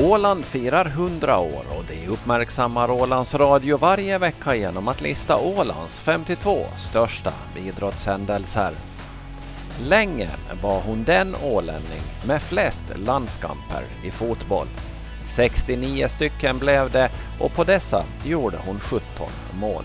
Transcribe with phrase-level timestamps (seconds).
[0.00, 5.98] Åland firar 100 år och det uppmärksammar Ålands Radio varje vecka genom att lista Ålands
[5.98, 8.72] 52 största idrottshändelser.
[9.88, 10.28] Länge
[10.62, 14.66] var hon den ålänning med flest landskamper i fotboll.
[15.26, 17.10] 69 stycken blev det
[17.40, 19.28] och på dessa gjorde hon 17
[19.60, 19.84] mål.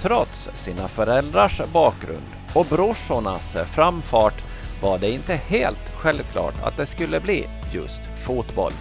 [0.00, 4.42] Trots sina föräldrars bakgrund och brorsornas framfart
[4.82, 8.72] var det inte helt självklart att det skulle bli just fotboll.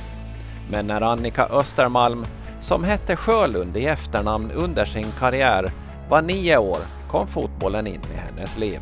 [0.70, 2.26] Men när Annika Östermalm,
[2.62, 5.72] som hette Sjölund i efternamn under sin karriär,
[6.10, 8.80] var nio år kom fotbollen in i hennes liv.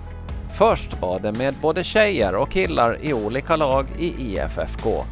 [0.58, 5.04] Först var det med både tjejer och killar i olika lag i IFFK.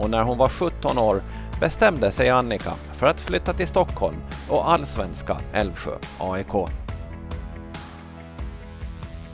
[0.00, 1.22] Och när hon var 17 år
[1.60, 4.16] bestämde sig Annika för att flytta till Stockholm
[4.48, 6.54] och allsvenska Älvsjö AIK.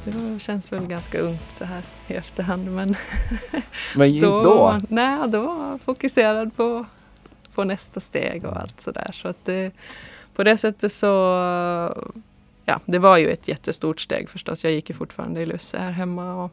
[0.05, 2.97] Det känns väl ganska ungt så här i efterhand men,
[3.97, 4.81] men då, då?
[4.89, 6.87] Nej, då var jag fokuserad på,
[7.55, 9.11] på nästa steg och allt sådär.
[9.13, 9.73] Så att det,
[10.35, 11.07] på det sättet så
[12.65, 14.65] ja, det var ju ett jättestort steg förstås.
[14.65, 16.53] Jag gick ju fortfarande i Lusse här hemma och,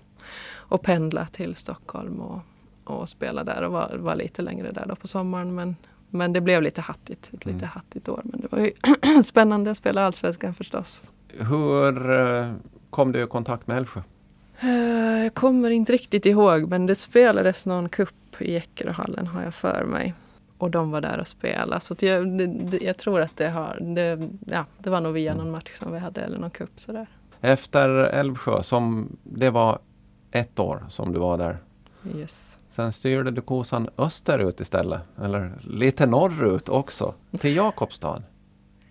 [0.53, 2.39] och pendla till Stockholm och,
[2.83, 5.55] och spela där och var, var lite längre där då på sommaren.
[5.55, 5.75] Men,
[6.09, 7.69] men det blev lite hattigt, ett lite mm.
[7.69, 8.21] hattigt år.
[8.23, 11.03] Men det var ju spännande att spela Allsvenskan förstås.
[11.27, 12.51] Hur eh,
[12.91, 14.01] kom du i kontakt med Älvsjö?
[14.59, 19.53] Eh, jag kommer inte riktigt ihåg men det spelades någon kupp i Eckeröhallen har jag
[19.53, 20.13] för mig.
[20.57, 21.81] Och de var där och spelade.
[21.81, 25.51] Så jag, det, jag tror att det har, det, ja, det var nog via någon
[25.51, 27.07] match som vi hade eller någon cup sådär.
[27.41, 29.79] Efter Älvsjö, som det var
[30.31, 31.57] ett år som du var där.
[32.15, 32.59] Yes.
[32.69, 38.23] Sen styrde du kosan österut istället, eller lite norrut också, till Jakobstad.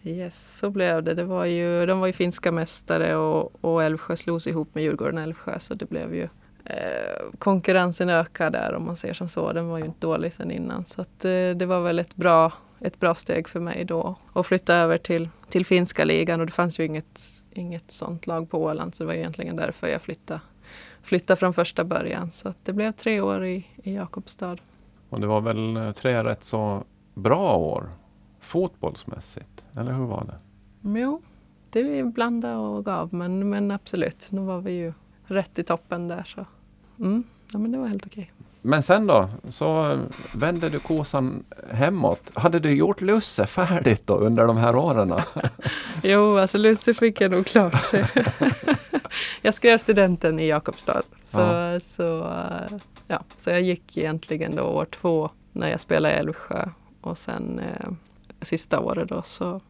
[0.02, 1.14] Yes, så blev det.
[1.14, 5.18] det var ju, de var ju finska mästare och, och Älvsjö slogs ihop med Djurgården
[5.18, 6.28] och Älvsjö så det blev ju
[6.64, 9.52] eh, konkurrensen ökade där om man ser som så.
[9.52, 12.52] Den var ju inte dålig sedan innan så att, eh, det var väl ett bra,
[12.80, 16.52] ett bra steg för mig då att flytta över till, till finska ligan och det
[16.52, 17.20] fanns ju inget,
[17.50, 20.41] inget sånt lag på Åland så det var egentligen därför jag flyttade,
[21.02, 22.30] flyttade från första början.
[22.30, 24.56] Så att det blev tre år i, i Jakobstad.
[25.08, 27.91] Och det var väl eh, tre rätt så bra år
[28.41, 29.59] fotbollsmässigt?
[29.76, 30.38] Eller hur var det?
[31.00, 31.22] Jo,
[31.70, 34.92] det blandade och gav men, men absolut, nu var vi ju
[35.25, 36.44] rätt i toppen där så
[36.98, 38.32] mm, ja, men det var helt okej.
[38.62, 39.98] Men sen då, så
[40.34, 42.31] vände du kosan hemåt.
[42.34, 45.14] Hade du gjort Lusse färdigt då under de här åren?
[46.02, 47.92] jo, alltså Lusse fick jag nog klart.
[49.42, 51.02] jag skrev studenten i Jakobstad.
[51.25, 51.81] Så, ja.
[51.81, 52.32] så,
[53.06, 56.69] ja, så jag gick egentligen då år två när jag spelade i Älvsjö
[57.00, 57.91] och sen eh,
[58.42, 59.60] sista året då så,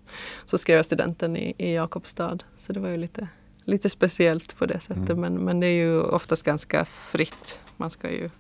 [0.45, 2.39] så skrev jag studenten i, i Jakobstad.
[2.59, 3.29] Så det var ju lite,
[3.65, 5.11] lite speciellt på det sättet.
[5.11, 5.21] Mm.
[5.21, 7.61] Men, men det är ju oftast ganska fritt.
[7.77, 8.31] Man ska ju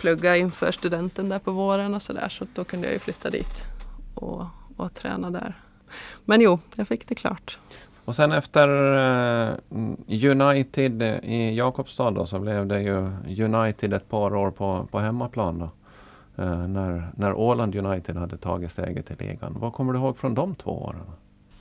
[0.00, 2.28] plugga inför studenten där på våren och sådär.
[2.28, 3.64] Så då kunde jag ju flytta dit
[4.14, 4.44] och,
[4.76, 5.54] och träna där.
[6.24, 7.58] Men jo, jag fick det klart.
[8.04, 9.54] Och sen efter uh,
[10.08, 12.96] United i Jakobstad då, så blev det ju
[13.44, 15.58] United ett par år på, på hemmaplan.
[15.58, 15.70] Då.
[16.40, 19.56] Eh, när, när Åland United hade tagit steget till ligan.
[19.58, 21.02] Vad kommer du ihåg från de två åren?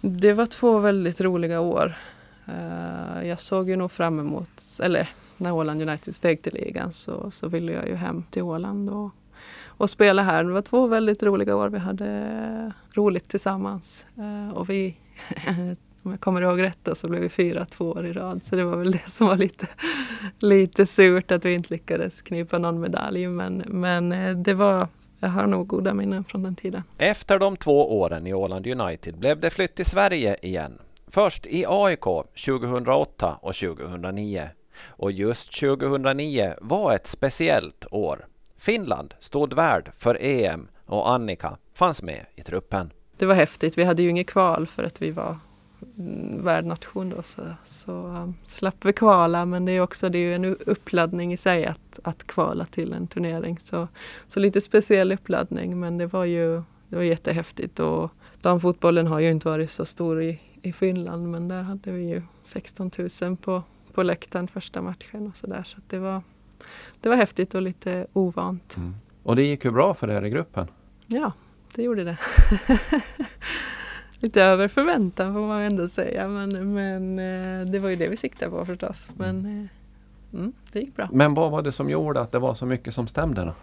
[0.01, 1.97] Det var två väldigt roliga år.
[2.45, 4.49] Eh, jag såg ju nog fram emot,
[4.83, 8.89] eller när Åland United steg till ligan så, så ville jag ju hem till Åland
[8.89, 9.11] och,
[9.65, 10.43] och spela här.
[10.43, 11.69] Det var två väldigt roliga år.
[11.69, 14.05] Vi hade roligt tillsammans.
[14.17, 14.97] Eh, och vi
[16.03, 18.43] om jag kommer ihåg rätt då, så blev vi fyra två år i rad.
[18.43, 19.67] Så det var väl det som var lite,
[20.39, 23.27] lite surt att vi inte lyckades knipa någon medalj.
[23.27, 24.87] Men, men eh, det var,
[25.19, 26.83] jag har nog goda minnen från den tiden.
[26.97, 30.79] Efter de två åren i Åland United blev det flytt till Sverige igen.
[31.07, 32.03] Först i AIK
[32.45, 34.49] 2008 och 2009.
[34.87, 38.25] Och just 2009 var ett speciellt år.
[38.57, 42.91] Finland stod värd för EM och Annika fanns med i truppen.
[43.17, 43.77] Det var häftigt.
[43.77, 45.37] Vi hade ju inget kval för att vi var
[46.39, 50.35] värdnation då så, så um, slapp vi kvala men det är också det är ju
[50.35, 53.59] en uppladdning i sig att, att kvala till en turnering.
[53.59, 53.87] Så,
[54.27, 58.11] så lite speciell uppladdning men det var ju det var jättehäftigt och
[58.41, 62.21] damfotbollen har ju inte varit så stor i, i Finland men där hade vi ju
[62.43, 62.91] 16
[63.21, 63.63] 000 på,
[63.93, 66.21] på läktaren första matchen och sådär så, så det, var,
[67.01, 68.77] det var häftigt och lite ovant.
[68.77, 68.95] Mm.
[69.23, 70.67] Och det gick ju bra för er i gruppen?
[71.07, 71.31] Ja,
[71.75, 72.17] det gjorde det.
[74.19, 76.27] lite över förväntan får man ändå säga.
[76.27, 79.09] Men, men eh, det var ju det vi siktade på förstås.
[79.17, 81.09] Men eh, mm, det gick bra.
[81.11, 83.53] Men vad var det som gjorde att det var så mycket som stämde då?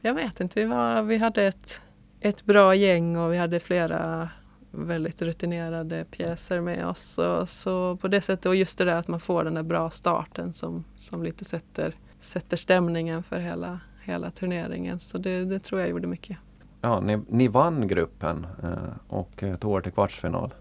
[0.00, 0.60] Jag vet inte.
[0.60, 1.80] Vi, var, vi hade ett,
[2.20, 4.28] ett bra gäng och vi hade flera
[4.70, 7.00] väldigt rutinerade pjäser med oss.
[7.00, 9.90] Så, så på det sättet, och just det där att man får den där bra
[9.90, 14.98] starten som, som lite sätter, sätter stämningen för hela, hela turneringen.
[14.98, 16.38] Så det, det tror jag gjorde mycket.
[16.84, 18.68] Ja, ni, ni vann gruppen eh,
[19.08, 20.54] och eh, tog er till kvartsfinal.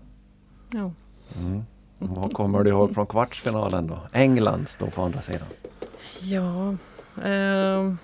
[0.74, 0.92] Ja.
[1.40, 1.64] Mm.
[2.00, 4.00] Vad kommer du ihåg från kvartsfinalen då?
[4.14, 5.48] England stod på andra sidan.
[6.20, 6.76] Ja,
[7.24, 7.98] ehm,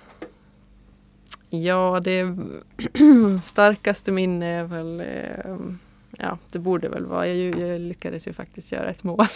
[1.50, 2.22] ja det
[3.42, 5.78] starkaste minne är väl ehm,
[6.18, 7.28] Ja, det borde väl vara.
[7.28, 9.26] Jag, jag lyckades ju faktiskt göra ett mål.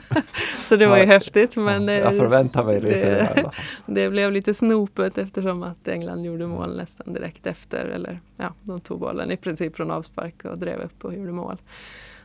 [0.64, 1.56] så det var ju Ja, häftigt.
[1.56, 3.50] Men ja, jag eh, förväntar mig lite det,
[3.86, 7.84] det blev lite snopet eftersom att England gjorde mål nästan direkt efter.
[7.84, 11.56] Eller ja, de tog bollen i princip från avspark och drev upp och gjorde mål.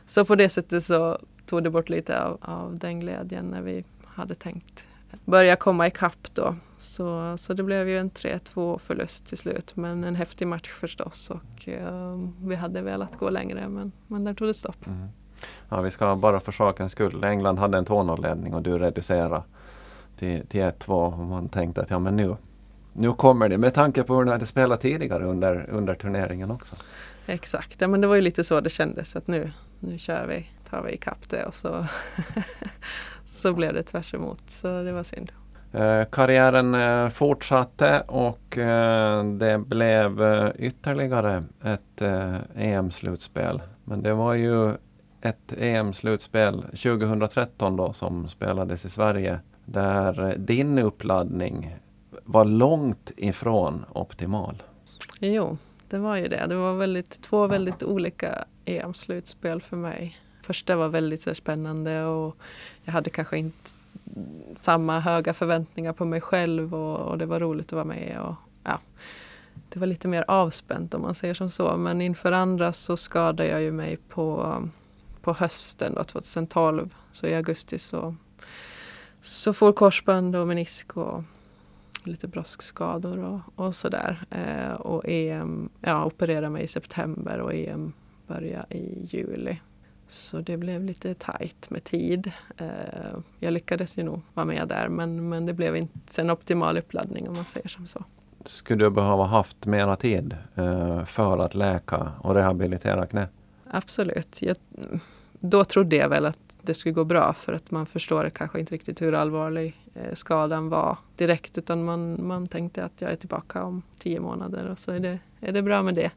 [0.06, 3.84] Så på det sättet så tog det bort lite av, av den glädjen när vi
[4.04, 4.86] hade tänkt
[5.24, 6.56] börja komma ikapp då.
[6.78, 9.76] Så, så det blev ju en 3-2 förlust till slut.
[9.76, 14.34] Men en häftig match förstås och eh, vi hade velat gå längre men, men där
[14.34, 14.86] tog det stopp.
[14.86, 15.08] Mm.
[15.68, 17.24] Ja, vi ska bara för sakens skull.
[17.24, 19.42] England hade en 2-0-ledning och du reducerade
[20.18, 20.90] till, till 1-2.
[20.90, 22.36] Och man tänkte att ja, men nu,
[22.92, 23.58] nu kommer det.
[23.58, 26.76] Med tanke på hur ni hade spelat tidigare under, under turneringen också.
[27.26, 30.46] Exakt, ja, men det var ju lite så det kändes att nu, nu kör vi,
[30.70, 31.86] tar vi ikapp det och så,
[33.26, 34.42] så blev det tvärs emot.
[34.46, 35.32] Så det var synd.
[35.76, 40.22] Eh, karriären eh, fortsatte och eh, det blev
[40.58, 42.02] ytterligare ett
[42.54, 43.62] EM-slutspel.
[43.84, 44.70] Men det var ju
[45.20, 51.76] ett EM-slutspel 2013 då som spelades i Sverige där din uppladdning
[52.24, 54.62] var långt ifrån optimal.
[55.20, 55.58] Jo,
[55.88, 56.46] det var ju det.
[56.48, 60.18] Det var väldigt, två väldigt olika EM-slutspel för mig.
[60.42, 62.36] Första var väldigt så spännande och
[62.84, 63.70] jag hade kanske inte
[64.56, 68.20] samma höga förväntningar på mig själv och, och det var roligt att vara med.
[68.20, 68.80] Och, ja,
[69.68, 71.76] det var lite mer avspänt om man säger som så.
[71.76, 74.56] Men inför andra så skadade jag ju mig på,
[75.20, 76.94] på hösten då, 2012.
[77.12, 78.14] Så i augusti så,
[79.20, 81.22] så får korsband och menisk och
[82.04, 84.24] lite broskskador och, och sådär.
[84.30, 87.92] Eh, och EM, ja, opererade mig i september och EM
[88.26, 89.58] började i juli.
[90.06, 92.32] Så det blev lite tajt med tid.
[92.56, 92.66] Eh,
[93.40, 97.28] jag lyckades ju nog vara med där men, men det blev inte en optimal uppladdning
[97.28, 98.04] om man säger som så.
[98.44, 103.28] Skulle du behöva haft mera tid eh, för att läka och rehabilitera knä?
[103.70, 104.42] Absolut.
[104.42, 104.56] Jag,
[105.40, 108.74] då trodde jag väl att det skulle gå bra för att man förstår kanske inte
[108.74, 113.64] riktigt hur allvarlig eh, skadan var direkt utan man, man tänkte att jag är tillbaka
[113.64, 116.10] om tio månader och så är det, är det bra med det.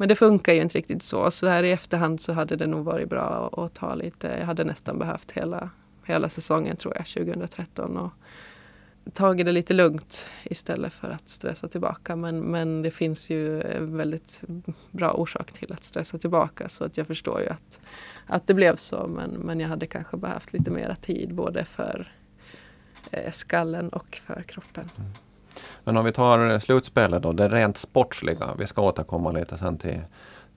[0.00, 1.30] Men det funkar ju inte riktigt så.
[1.30, 4.36] Så här i efterhand så hade det nog varit bra att ta lite.
[4.38, 5.70] Jag hade nästan behövt hela,
[6.04, 7.96] hela säsongen tror jag, 2013.
[7.96, 8.12] Och
[9.12, 12.16] tagit det lite lugnt istället för att stressa tillbaka.
[12.16, 14.42] Men, men det finns ju en väldigt
[14.90, 16.68] bra orsak till att stressa tillbaka.
[16.68, 17.80] Så att jag förstår ju att,
[18.26, 19.06] att det blev så.
[19.06, 22.12] Men, men jag hade kanske behövt lite mera tid både för
[23.10, 24.88] eh, skallen och för kroppen.
[24.98, 25.10] Mm.
[25.84, 28.54] Men om vi tar slutspelet då, det rent sportsliga.
[28.58, 30.00] Vi ska återkomma lite sen till,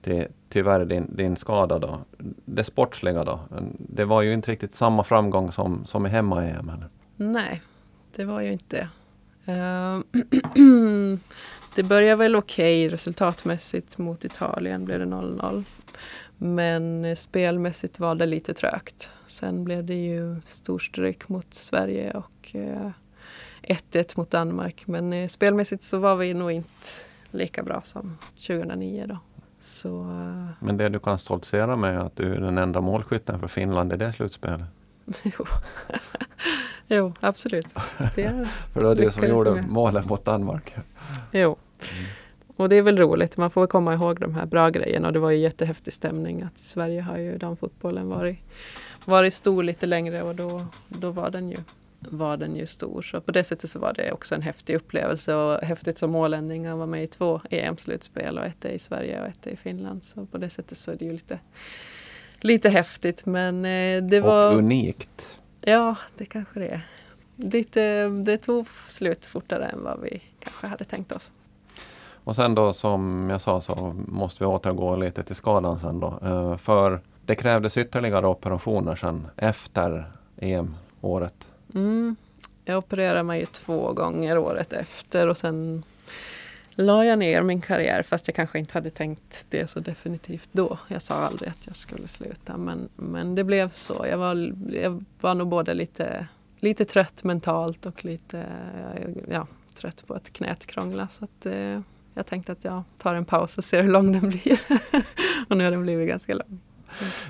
[0.02, 1.98] till tyvärr din, din skada då.
[2.44, 3.40] Det sportsliga då.
[3.78, 6.72] Det var ju inte riktigt samma framgång som, som i hemma-EM.
[7.16, 7.62] Nej,
[8.16, 8.88] det var ju inte det.
[9.46, 9.98] Eh,
[11.74, 15.64] det började väl okej resultatmässigt mot Italien blev det 0-0.
[16.38, 19.10] Men eh, spelmässigt var det lite trögt.
[19.26, 22.90] Sen blev det ju storstryk mot Sverige och eh,
[23.64, 24.86] 1-1 mot Danmark.
[24.86, 26.68] Men eh, spelmässigt så var vi nog inte
[27.30, 29.18] lika bra som 2009 då.
[29.60, 33.40] Så eh, Men det du kan stoltsera med är att du är den enda målskytten
[33.40, 34.66] för Finland i det slutspelet.
[35.24, 35.44] jo.
[36.86, 37.74] jo, absolut.
[38.14, 39.68] Det är, För det var du som gjorde med.
[39.68, 40.74] målet mot Danmark.
[41.32, 41.56] jo.
[42.56, 43.36] Och det är väl roligt.
[43.36, 45.06] Man får komma ihåg de här bra grejerna.
[45.06, 46.42] Och det var ju jättehäftig stämning.
[46.42, 48.38] Att i Sverige har ju damfotbollen varit,
[49.04, 51.56] varit stor lite längre och då, då var, den ju,
[52.10, 53.02] var den ju stor.
[53.02, 56.66] Så på det sättet så var det också en häftig upplevelse och häftigt som målänning
[56.66, 60.04] att vara med i två EM-slutspel och ett i Sverige och ett i Finland.
[60.04, 61.38] Så på det sättet så är det ju lite,
[62.40, 63.26] lite häftigt.
[63.26, 64.52] Men eh, det var...
[64.52, 65.38] Och unikt.
[65.60, 66.86] Ja, det kanske det är.
[67.36, 71.32] Lite, det tog slut fortare än vad vi kanske hade tänkt oss.
[72.24, 76.18] Och sen då som jag sa så måste vi återgå lite till skadan sen då.
[76.22, 80.06] Eh, För det krävdes ytterligare operationer sen efter
[80.36, 81.34] EM-året.
[81.74, 82.16] Mm.
[82.64, 85.84] Jag opererade mig två gånger året efter och sen
[86.70, 90.78] la jag ner min karriär fast jag kanske inte hade tänkt det så definitivt då.
[90.88, 94.06] Jag sa aldrig att jag skulle sluta men, men det blev så.
[94.10, 96.26] Jag var, jag var nog både lite,
[96.60, 98.46] lite trött mentalt och lite
[99.30, 101.08] ja, trött på att knät krångla.
[101.08, 101.80] Så att, eh,
[102.14, 104.60] jag tänkte att jag tar en paus och ser hur lång den blir.
[105.48, 106.60] och nu har den blivit ganska lång.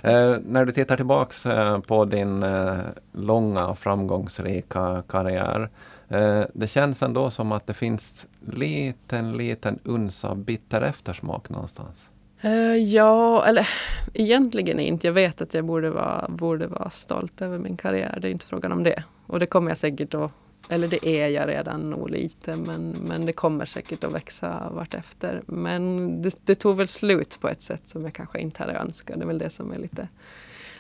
[0.03, 2.75] Eh, när du tittar tillbaks eh, på din eh,
[3.13, 5.71] långa och framgångsrika karriär.
[6.09, 12.09] Eh, det känns ändå som att det finns liten, liten uns av bitter eftersmak någonstans.
[12.41, 13.69] Eh, ja, eller
[14.15, 15.07] egentligen inte.
[15.07, 18.19] Jag vet att jag borde vara, borde vara stolt över min karriär.
[18.23, 19.05] Det är inte frågan om det.
[19.27, 20.31] Och det kommer jag säkert att,
[20.69, 25.43] eller det är jag redan nog lite, men, men det kommer säkert att växa vartefter.
[25.47, 29.17] Men det, det tog väl slut på ett sätt som jag kanske inte hade önskat.
[29.17, 30.09] Det är väl det som är lite,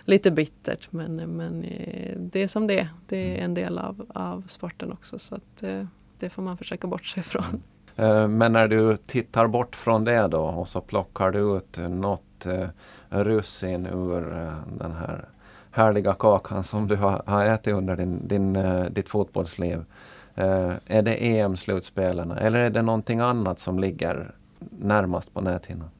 [0.05, 0.89] lite bittert.
[0.91, 2.89] Men, men eh, det är som det är.
[3.07, 5.19] Det är en del av, av sporten också.
[5.19, 5.87] Så att, det,
[6.19, 7.63] det får man försöka bortse ifrån.
[7.97, 12.47] Eh, men när du tittar bort från det då och så plockar du ut något
[13.09, 14.21] russin ur
[14.79, 15.29] den här
[15.75, 19.85] härliga kakan som du har, ätit under din, din, eh, ditt fotbollsliv.
[20.35, 24.35] Eh, är det EM-slutspelen eller är det någonting annat som ligger
[24.71, 25.91] närmast på näthinnan?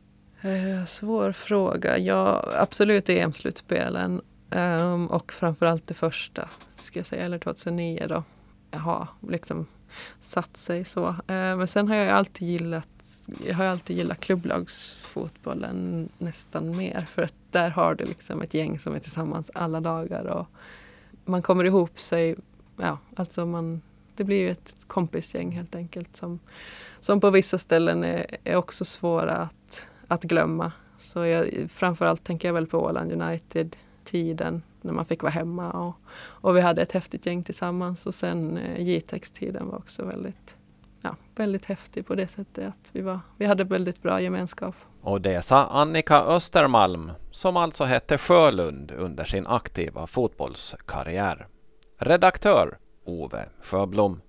[0.41, 1.99] Eh, svår fråga.
[1.99, 4.21] Ja, absolut EM-slutspelen.
[4.51, 8.23] Um, och framförallt det första, ska jag säga, eller 2009 då.
[8.71, 9.67] Jaha, liksom
[10.21, 11.15] satt sig så.
[11.27, 12.94] Men sen har jag alltid gillat
[13.47, 17.01] jag har alltid gillat klubblagsfotbollen nästan mer.
[17.01, 20.25] För att där har du liksom ett gäng som är tillsammans alla dagar.
[20.25, 20.47] Och
[21.25, 22.37] man kommer ihop sig.
[22.77, 23.83] Ja, alltså man,
[24.17, 26.17] det blir ju ett kompisgäng helt enkelt.
[26.17, 26.39] Som,
[27.01, 30.73] som på vissa ställen är, är också svåra att, att glömma.
[30.97, 35.71] Så jag, framförallt tänker jag väl på Åland United-tiden när man fick vara hemma.
[35.71, 40.55] Och, och vi hade ett häftigt gäng tillsammans och sen eh, Jitex-tiden var också väldigt,
[41.05, 44.75] ja, väldigt häftig på det sättet att vi, var, vi hade väldigt bra gemenskap.
[45.03, 51.47] Och det sa Annika Östermalm som alltså hette Sjölund under sin aktiva fotbollskarriär.
[51.99, 54.21] Redaktör Ove Sjöblom.